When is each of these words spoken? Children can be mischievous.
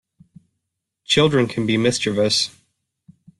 Children 1.05 1.45
can 1.45 1.67
be 1.67 1.77
mischievous. 1.77 2.49